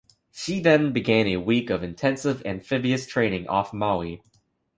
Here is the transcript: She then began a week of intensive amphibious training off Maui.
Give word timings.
She 0.31 0.59
then 0.59 0.93
began 0.93 1.27
a 1.27 1.37
week 1.37 1.69
of 1.69 1.83
intensive 1.83 2.43
amphibious 2.43 3.05
training 3.05 3.47
off 3.47 3.71
Maui. 3.71 4.23